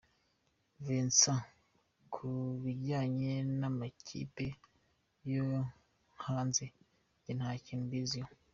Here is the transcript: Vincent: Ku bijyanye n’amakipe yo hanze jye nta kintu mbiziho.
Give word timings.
Vincent: 0.85 1.43
Ku 2.13 2.27
bijyanye 2.63 3.33
n’amakipe 3.59 4.47
yo 5.33 5.45
hanze 6.25 6.65
jye 7.23 7.33
nta 7.39 7.51
kintu 7.65 7.85
mbiziho. 7.87 8.31